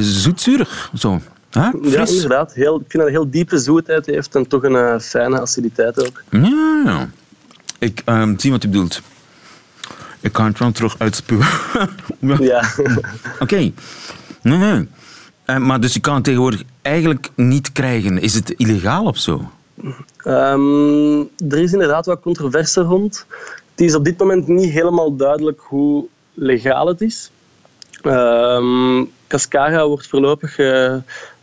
[0.00, 1.20] zoetzurig, zo.
[1.50, 2.54] Ja, inderdaad.
[2.54, 6.06] Heel, ik vind dat een heel diepe zoetheid heeft en toch een uh, fijne aciditeit
[6.06, 6.22] ook.
[6.30, 7.08] Ja, ja.
[7.78, 9.02] Ik um, zie wat je bedoelt.
[10.20, 11.46] Ik kan het wel terug uitspuwen.
[12.38, 12.64] ja.
[13.38, 13.72] Oké.
[14.42, 14.88] Nee, nee.
[15.46, 18.20] Uh, maar dus je kan het tegenwoordig eigenlijk niet krijgen.
[18.20, 19.50] Is het illegaal of zo?
[20.24, 23.26] Um, er is inderdaad wat controverse rond.
[23.70, 27.30] Het is op dit moment niet helemaal duidelijk hoe legaal het is.
[28.02, 30.94] Um, cascara wordt voorlopig uh,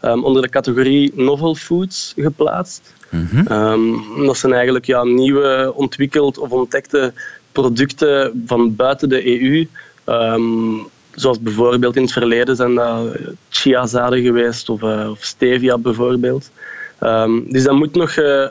[0.01, 2.93] um, onder de categorie novel foods geplaatst.
[3.09, 4.25] Mm -hmm.
[4.25, 7.13] dat zijn eigenlijk ja, nieuwe, ontwikkeld of ontdekte
[7.51, 9.67] producten van buiten de EU.
[11.11, 13.17] zoals bijvoorbeeld in het verleden zijn dat
[13.49, 16.51] chiazaden geweest of, uh, of stevia bijvoorbeeld.
[17.47, 18.47] Dus dat moet nog uh,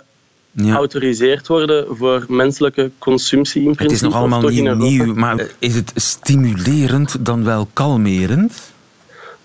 [0.56, 3.92] geautoriseerd worden voor menselijke consumptie in principe.
[3.92, 8.72] Het is nog allemaal niet nieuw, maar is het stimulerend dan wel kalmerend?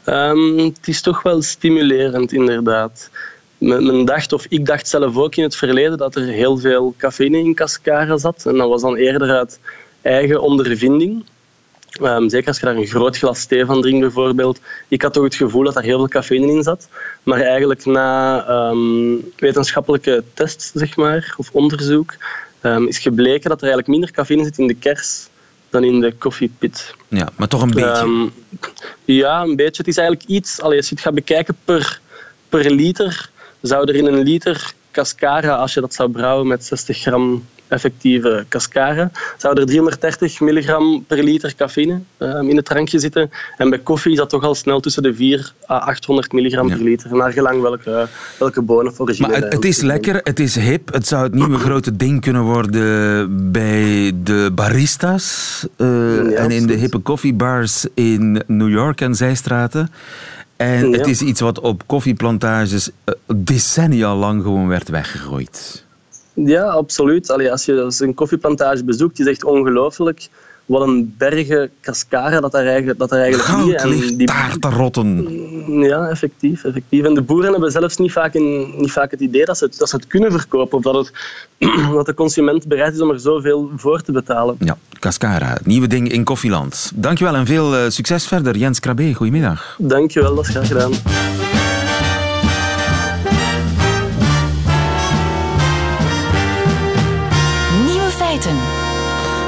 [0.05, 3.09] Um, het is toch wel stimulerend, inderdaad.
[3.57, 7.37] Men dacht, of ik dacht zelf ook in het verleden, dat er heel veel cafeïne
[7.37, 8.45] in cascara zat.
[8.45, 9.59] En dat was dan eerder uit
[10.01, 11.23] eigen ondervinding.
[11.99, 14.59] Um, zeker als je daar een groot glas thee van drinkt bijvoorbeeld.
[14.87, 16.87] Ik had toch het gevoel dat daar heel veel cafeïne in zat.
[17.23, 22.13] Maar eigenlijk na um, wetenschappelijke tests, zeg maar, of onderzoek,
[22.61, 25.27] um, is gebleken dat er eigenlijk minder cafeïne zit in de kers
[25.69, 26.95] dan in de koffiepit.
[27.07, 28.29] Ja, maar toch een beetje?
[29.05, 29.77] ja, een beetje.
[29.77, 30.61] Het is eigenlijk iets...
[30.61, 32.01] Allee, als je het gaat bekijken per,
[32.49, 33.29] per liter,
[33.61, 38.45] zou er in een liter cascara, als je dat zou brouwen met 60 gram effectieve
[38.49, 43.31] cascara, zou er 330 milligram per liter cafeïne um, in het drankje zitten.
[43.57, 46.81] En bij koffie is dat toch al snel tussen de 4 à 800 milligram per
[46.81, 48.07] liter, naar gelang welke,
[48.39, 51.57] welke bonen voor Maar het, het is lekker, het is hip, het zou het nieuwe
[51.57, 58.69] grote ding kunnen worden bij de baristas uh, en in de hippe koffiebars in New
[58.69, 59.89] York en zijstraten.
[60.55, 65.85] En het is iets wat op koffieplantages uh, decennia lang gewoon werd weggegooid.
[66.45, 67.31] Ja, absoluut.
[67.31, 70.29] Allee, als je een koffieplantage bezoekt, is echt ongelooflijk
[70.71, 73.81] wat een bergen cascara dat daar eigenlijk, dat daar eigenlijk.
[73.81, 75.29] En die, daar te rotten.
[75.79, 77.05] Ja, effectief, effectief.
[77.05, 79.89] En de boeren hebben zelfs niet vaak, niet vaak het idee dat ze het, dat
[79.89, 81.11] ze het kunnen verkopen of dat, het,
[81.93, 84.55] dat de consument bereid is om er zoveel voor te betalen.
[84.59, 86.91] Ja, cascara, nieuwe ding in Koffieland.
[86.95, 88.57] Dankjewel en veel uh, succes verder.
[88.57, 89.75] Jens Krabbe, goedemiddag.
[89.79, 90.91] Dankjewel, dat is graag gedaan.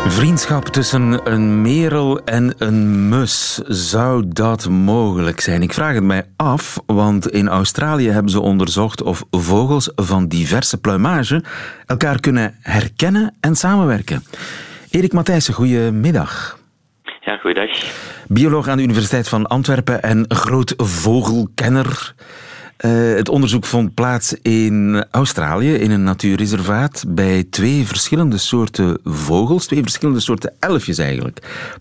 [0.08, 3.56] Vriendschap tussen een merel en een mus.
[3.68, 5.62] Zou dat mogelijk zijn?
[5.62, 10.80] Ik vraag het mij af, want in Australië hebben ze onderzocht of vogels van diverse
[10.80, 11.44] pluimage
[11.86, 14.24] elkaar kunnen herkennen en samenwerken.
[14.90, 16.60] Erik Matthijssen, goedemiddag.
[17.20, 17.70] Ja, goeiedag.
[18.28, 22.14] Bioloog aan de Universiteit van Antwerpen en groot vogelkenner.
[22.86, 29.68] Uh, het onderzoek vond plaats in Australië, in een natuurreservaat, bij twee verschillende soorten vogels,
[29.68, 31.38] twee verschillende soorten elfjes eigenlijk.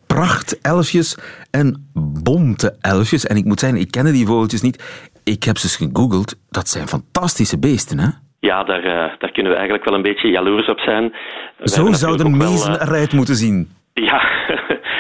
[0.07, 1.19] Prachtelfjes
[1.51, 1.91] en
[2.23, 3.27] bonte elfjes.
[3.27, 5.11] En ik moet zeggen, ik kende die vogeltjes niet.
[5.25, 6.35] ik heb ze eens gegoogeld.
[6.51, 8.09] Dat zijn fantastische beesten, hè?
[8.41, 11.13] Ja, daar, uh, daar kunnen we eigenlijk wel een beetje jaloers op zijn.
[11.65, 13.69] Zo zouden mezen wel, eruit moeten zien.
[13.95, 14.21] Ja,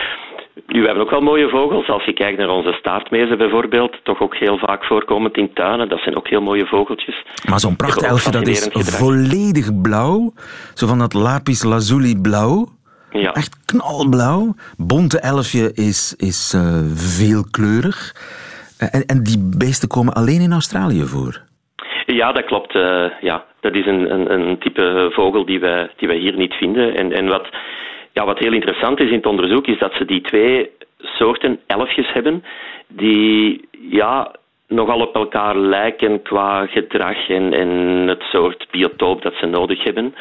[0.80, 1.88] we hebben ook wel mooie vogels.
[1.88, 5.88] Als je kijkt naar onze staartmezen bijvoorbeeld, toch ook heel vaak voorkomend in tuinen.
[5.88, 7.22] Dat zijn ook heel mooie vogeltjes.
[7.48, 10.32] Maar zo'n prachtelfje, dat is volledig blauw.
[10.74, 12.68] Zo van dat lapis lazuli blauw.
[13.10, 13.32] Ja.
[13.32, 14.54] Echt knalblauw.
[14.76, 16.62] Bonte elfje is, is uh,
[16.94, 18.14] veelkleurig.
[18.78, 21.40] Eh, en, en die beesten komen alleen in Australië voor?
[22.06, 22.74] Ja, dat klopt.
[22.74, 23.44] Uh, ja.
[23.60, 26.94] Dat is een, een, een, type vogel die wij, die wij hier niet vinden.
[26.96, 27.48] En, en wat
[28.12, 32.12] ja, wat heel interessant is in het onderzoek, is dat ze die twee soorten elfjes
[32.12, 32.44] hebben,
[32.88, 34.34] die ja,
[34.68, 37.68] nogal op elkaar lijken qua gedrag en, en
[38.08, 40.14] het soort biotoop dat ze nodig hebben,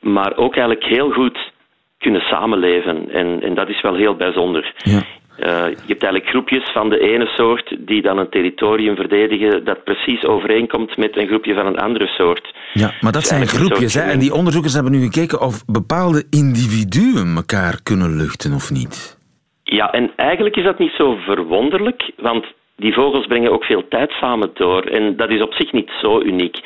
[0.00, 1.52] maar ook eigenlijk heel goed
[1.98, 3.10] kunnen samenleven.
[3.10, 4.74] En, en dat is wel heel bijzonder.
[4.76, 5.02] Ja.
[5.38, 9.84] Uh, je hebt eigenlijk groepjes van de ene soort die dan een territorium verdedigen dat
[9.84, 12.54] precies overeenkomt met een groepje van een andere soort.
[12.72, 13.94] Ja, maar dat zijn groepjes.
[13.94, 14.00] Hè?
[14.00, 19.18] En die onderzoekers hebben nu gekeken of bepaalde individuen elkaar kunnen luchten of niet.
[19.62, 22.46] Ja, en eigenlijk is dat niet zo verwonderlijk, want
[22.78, 24.82] die vogels brengen ook veel tijd samen door.
[24.82, 26.56] En dat is op zich niet zo uniek.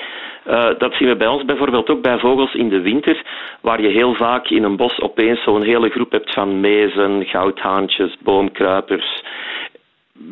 [0.47, 3.23] Uh, dat zien we bij ons bijvoorbeeld ook bij vogels in de winter,
[3.61, 8.17] waar je heel vaak in een bos opeens zo'n hele groep hebt van mezen, goudhaantjes,
[8.23, 9.23] boomkruipers,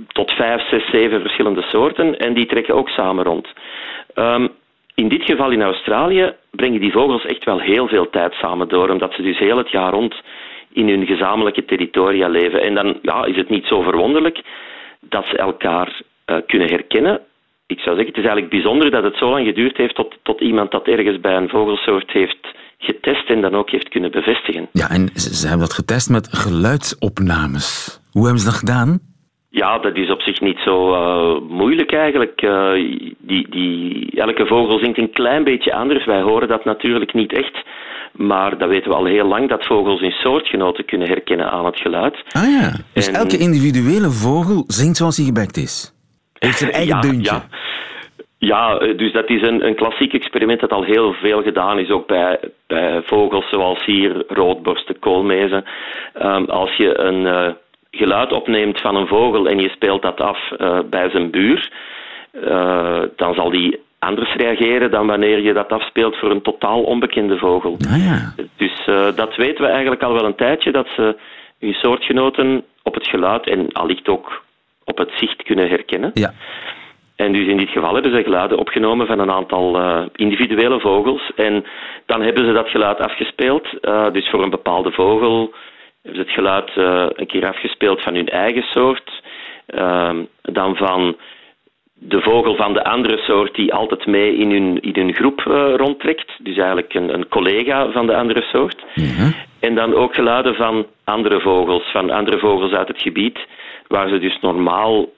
[0.08, 2.18] tot vijf, zes, zeven verschillende soorten.
[2.18, 3.48] En die trekken ook samen rond.
[4.14, 4.48] Um,
[4.94, 8.90] in dit geval in Australië brengen die vogels echt wel heel veel tijd samen door,
[8.90, 10.14] omdat ze dus heel het jaar rond
[10.72, 12.62] in hun gezamenlijke territoria leven.
[12.62, 14.42] En dan ja, is het niet zo verwonderlijk
[15.00, 17.20] dat ze elkaar uh, kunnen herkennen.
[17.66, 20.40] Ik zou zeggen, het is eigenlijk bijzonder dat het zo lang geduurd heeft tot, tot
[20.40, 24.68] iemand dat ergens bij een vogelsoort heeft getest en dan ook heeft kunnen bevestigen.
[24.72, 28.00] Ja, en ze hebben dat getest met geluidsopnames.
[28.12, 28.98] Hoe hebben ze dat gedaan?
[29.48, 32.42] Ja, dat is op zich niet zo uh, moeilijk eigenlijk.
[32.42, 32.72] Uh,
[33.18, 36.04] die, die, elke vogel zingt een klein beetje anders.
[36.04, 37.64] Wij horen dat natuurlijk niet echt.
[38.12, 41.80] Maar dat weten we al heel lang, dat vogels hun soortgenoten kunnen herkennen aan het
[41.80, 42.22] geluid.
[42.30, 45.94] Ah ja, dus elke individuele vogel zingt zoals hij gebekt is?
[46.38, 47.34] Heeft zijn eigen ja, deuntje?
[47.34, 47.48] Ja.
[48.40, 51.90] Ja, eh, dus dat is een, een klassiek experiment dat al heel veel gedaan is,
[51.90, 55.64] ook bij, bij vogels zoals hier, roodborsten, koolmezen.
[56.22, 57.48] Um, als je een uh,
[57.90, 61.72] geluid opneemt van een vogel en je speelt dat af uh, bij zijn buur,
[63.16, 67.76] dan zal die anders reageren dan wanneer je dat afspeelt voor een totaal onbekende vogel.
[67.90, 68.34] Ah, ja.
[68.56, 71.16] Dus uh, dat weten we eigenlijk al wel een tijdje, dat ze
[71.58, 74.42] hun soortgenoten op het geluid en allicht ook
[74.84, 76.10] op het zicht kunnen herkennen.
[76.14, 76.32] Ja.
[77.16, 81.32] En dus in dit geval hebben ze geluiden opgenomen van een aantal uh, individuele vogels.
[81.36, 81.64] En
[82.06, 83.68] dan hebben ze dat geluid afgespeeld.
[83.82, 85.54] Uh, dus voor een bepaalde vogel
[86.02, 86.70] hebben ze het geluid
[87.18, 89.22] een keer afgespeeld van hun eigen soort.
[89.66, 91.16] Ehm, dan van
[92.02, 95.74] de vogel van de andere soort die altijd mee in hun, in hun groep uh,
[95.76, 96.30] rondtrekt.
[96.42, 98.84] Dus eigenlijk een, een, collega van de andere soort.
[98.94, 99.32] Ja.
[99.60, 103.38] En dan ook geluiden van andere vogels, van andere vogels uit het gebied,
[103.86, 105.08] waar ze dus normaal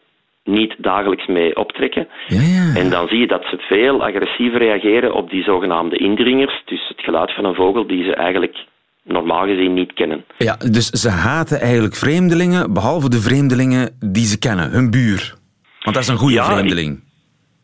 [0.44, 2.08] niet dagelijks mee optrekken.
[2.26, 2.80] Ja, ja.
[2.80, 7.00] En dan zie je dat ze veel agressiever reageren op die zogenaamde indringers, dus het
[7.00, 8.56] geluid van een vogel die ze eigenlijk
[9.04, 10.24] normaal gezien niet kennen.
[10.38, 15.40] Ja, dus ze haten eigenlijk vreemdelingen, behalve de vreemdelingen die ze kennen, hun buur.
[15.82, 17.00] Want dat is een goede ja, vreemdeling.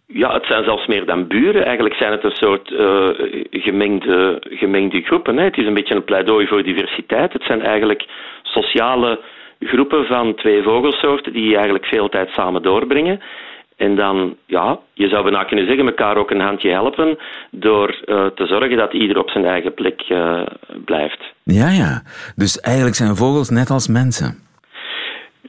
[0.06, 1.64] Ja, het zijn zelfs meer dan buren.
[1.64, 3.08] Eigenlijk zijn het een soort uh,
[3.50, 5.36] gemengde, gemengde groepen.
[5.36, 5.44] Hè.
[5.44, 7.32] Het is een beetje een pleidooi voor diversiteit.
[7.32, 8.06] Het zijn eigenlijk
[8.42, 9.20] sociale
[9.60, 13.20] groepen van twee vogelsoorten die eigenlijk veel tijd samen doorbrengen.
[13.76, 17.18] En dan, ja, je zou bijna kunnen zeggen, elkaar ook een handje helpen
[17.50, 20.42] door uh, te zorgen dat ieder op zijn eigen plek uh,
[20.84, 21.22] blijft.
[21.42, 22.02] Ja, ja.
[22.36, 24.47] Dus eigenlijk zijn vogels net als mensen.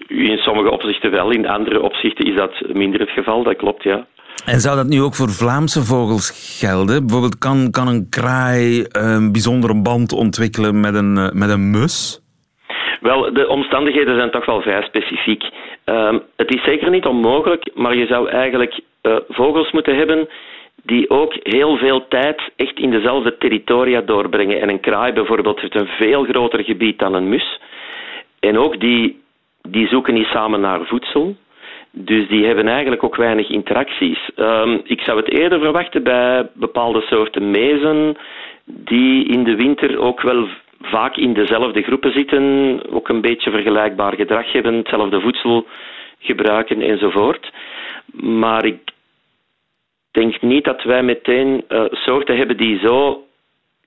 [0.07, 4.05] In sommige opzichten wel, in andere opzichten is dat minder het geval, dat klopt, ja.
[4.45, 6.99] En zou dat nu ook voor Vlaamse vogels gelden?
[7.05, 12.21] Bijvoorbeeld, kan, kan een kraai een bijzondere band ontwikkelen met een, eh, met een mus?
[13.01, 15.43] Wel, de omstandigheden zijn toch wel vrij specifiek.
[15.85, 20.27] Um, het is zeker niet onmogelijk, maar je zou eigenlijk uh, vogels moeten hebben
[20.83, 24.61] die ook heel veel tijd echt in dezelfde territoria doorbrengen.
[24.61, 27.59] En een kraai bijvoorbeeld heeft een veel groter gebied dan een mus.
[28.39, 29.18] En ook die
[29.71, 31.35] die zoeken niet samen naar voedsel.
[31.91, 34.29] Dus die hebben eigenlijk ook weinig interacties.
[34.35, 38.17] Um, ik zou het eerder verwachten bij bepaalde soorten mezen,
[38.65, 40.47] die in de winter ook wel
[40.81, 45.65] vaak in dezelfde groepen zitten, ook een beetje vergelijkbaar gedrag hebben, hetzelfde voedsel
[46.19, 47.51] gebruiken enzovoort.
[48.21, 48.79] Maar ik
[50.11, 53.23] denk niet dat wij meteen uh, soorten hebben die zo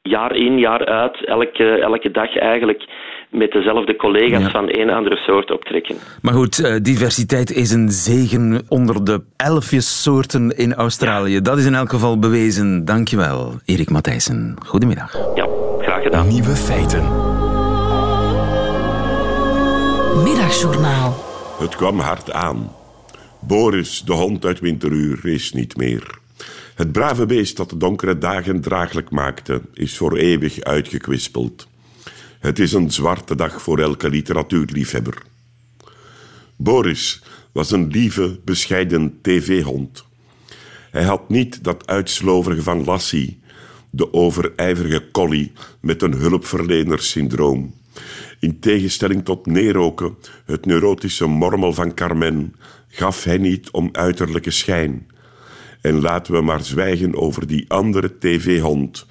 [0.02, 2.84] jaar in, jaar uit, elke, elke dag eigenlijk
[3.32, 5.96] met dezelfde collega's van een andere soort optrekken.
[6.22, 11.40] Maar goed, uh, diversiteit is een zegen onder de elfjessoorten in Australië.
[11.40, 12.84] Dat is in elk geval bewezen.
[12.84, 14.56] Dankjewel, Erik Matthijssen.
[14.66, 15.18] Goedemiddag.
[15.34, 15.46] Ja,
[15.78, 16.28] graag gedaan.
[16.28, 17.02] Nieuwe feiten.
[20.24, 21.14] Middagjournaal.
[21.58, 22.70] Het kwam hard aan.
[23.40, 26.20] Boris, de hond uit Winteruur, is niet meer.
[26.74, 31.70] Het brave beest dat de donkere dagen draaglijk maakte, is voor eeuwig uitgekwispeld.
[32.42, 35.22] Het is een zwarte dag voor elke literatuurliefhebber.
[36.56, 40.04] Boris was een lieve, bescheiden tv-hond.
[40.90, 43.40] Hij had niet dat uitsloverige van Lassie,
[43.90, 47.74] de overijverige collie met een hulpverlenersyndroom.
[48.40, 52.54] In tegenstelling tot Neroke, het neurotische mormel van Carmen,
[52.88, 55.06] gaf hij niet om uiterlijke schijn.
[55.80, 59.06] En laten we maar zwijgen over die andere tv-hond,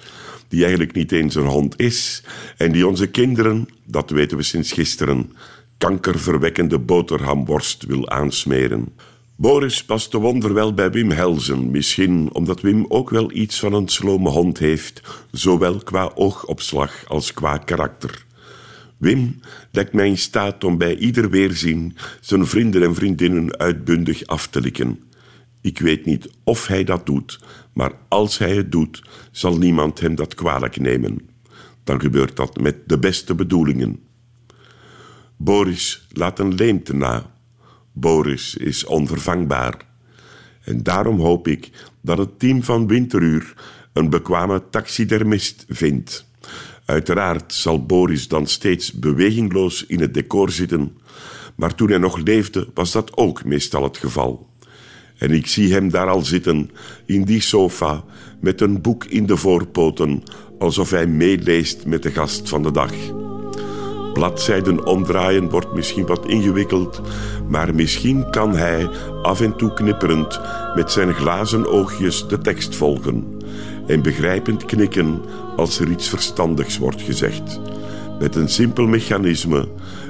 [0.52, 2.22] die eigenlijk niet eens een hond is,
[2.56, 5.32] en die onze kinderen, dat weten we sinds gisteren,
[5.78, 8.88] kankerverwekkende boterhamworst wil aansmeren.
[9.36, 14.28] Boris paste wonderwel bij Wim Helzen, misschien omdat Wim ook wel iets van een slome
[14.28, 18.24] hond heeft, zowel qua oogopslag als qua karakter.
[18.96, 24.46] Wim lijkt mij in staat om bij ieder weerzien zijn vrienden en vriendinnen uitbundig af
[24.46, 25.11] te likken.
[25.62, 27.40] Ik weet niet of hij dat doet,
[27.72, 31.28] maar als hij het doet, zal niemand hem dat kwalijk nemen.
[31.84, 34.00] Dan gebeurt dat met de beste bedoelingen.
[35.36, 37.30] Boris laat een leemte na.
[37.92, 39.86] Boris is onvervangbaar.
[40.64, 41.70] En daarom hoop ik
[42.00, 43.54] dat het team van Winteruur
[43.92, 46.30] een bekwame taxidermist vindt.
[46.84, 50.96] Uiteraard zal Boris dan steeds bewegingloos in het decor zitten,
[51.54, 54.51] maar toen hij nog leefde was dat ook meestal het geval.
[55.22, 56.70] En ik zie hem daar al zitten,
[57.06, 58.04] in die sofa,
[58.40, 60.22] met een boek in de voorpoten,
[60.58, 62.92] alsof hij meeleest met de gast van de dag.
[64.12, 67.00] Bladzijden omdraaien wordt misschien wat ingewikkeld,
[67.48, 68.88] maar misschien kan hij,
[69.22, 70.40] af en toe knipperend,
[70.74, 73.38] met zijn glazen oogjes de tekst volgen
[73.86, 75.20] en begrijpend knikken
[75.56, 77.60] als er iets verstandigs wordt gezegd.
[78.18, 79.68] Met een simpel mechanisme,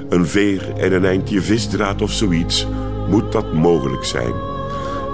[0.09, 2.67] een veer en een eindje visdraad of zoiets,
[3.09, 4.52] moet dat mogelijk zijn.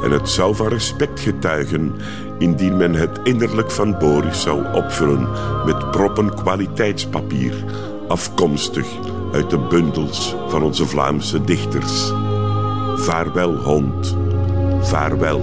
[0.04, 1.96] En het zou van respect getuigen
[2.38, 5.28] indien men het innerlijk van Boris zou opvullen
[5.66, 7.54] met proppen kwaliteitspapier,
[8.08, 8.88] afkomstig
[9.32, 12.12] uit de bundels van onze Vlaamse dichters.
[12.96, 14.18] Vaarwel, hond,
[14.82, 15.42] vaarwel.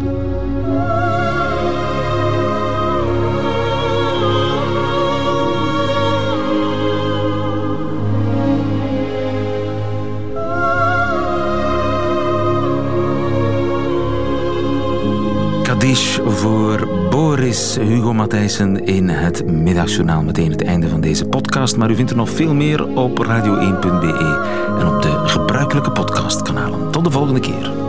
[15.86, 20.22] Voor Boris Hugo Matthijssen in het middagjournaal.
[20.22, 21.76] Meteen het einde van deze podcast.
[21.76, 24.44] Maar u vindt er nog veel meer op radio1.be
[24.78, 26.90] en op de gebruikelijke podcastkanalen.
[26.90, 27.85] Tot de volgende keer.